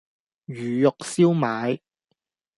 [0.47, 1.79] 魚肉燒賣